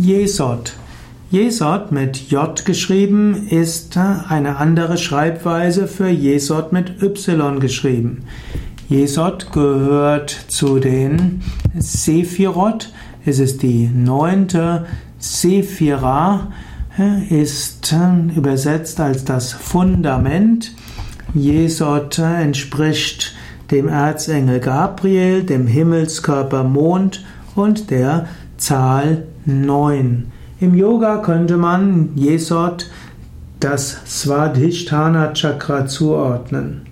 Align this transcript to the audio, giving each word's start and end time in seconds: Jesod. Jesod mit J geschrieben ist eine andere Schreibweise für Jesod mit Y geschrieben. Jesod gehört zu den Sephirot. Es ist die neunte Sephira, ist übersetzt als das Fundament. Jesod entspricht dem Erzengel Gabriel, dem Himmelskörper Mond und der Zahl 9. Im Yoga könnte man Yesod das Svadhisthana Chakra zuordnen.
Jesod. 0.00 0.72
Jesod 1.30 1.92
mit 1.92 2.30
J 2.30 2.64
geschrieben 2.64 3.48
ist 3.48 3.98
eine 3.98 4.56
andere 4.56 4.96
Schreibweise 4.96 5.86
für 5.86 6.08
Jesod 6.08 6.72
mit 6.72 7.02
Y 7.02 7.60
geschrieben. 7.60 8.24
Jesod 8.88 9.52
gehört 9.52 10.30
zu 10.48 10.78
den 10.78 11.42
Sephirot. 11.78 12.94
Es 13.26 13.38
ist 13.40 13.62
die 13.62 13.88
neunte 13.88 14.86
Sephira, 15.18 16.48
ist 17.28 17.94
übersetzt 18.34 19.00
als 19.00 19.26
das 19.26 19.52
Fundament. 19.52 20.72
Jesod 21.34 22.18
entspricht 22.18 23.34
dem 23.70 23.86
Erzengel 23.86 24.60
Gabriel, 24.60 25.42
dem 25.42 25.66
Himmelskörper 25.66 26.64
Mond 26.64 27.22
und 27.60 27.90
der 27.90 28.26
Zahl 28.56 29.24
9. 29.44 30.30
Im 30.60 30.74
Yoga 30.74 31.18
könnte 31.18 31.56
man 31.56 32.10
Yesod 32.16 32.90
das 33.60 33.98
Svadhisthana 34.06 35.32
Chakra 35.34 35.86
zuordnen. 35.86 36.89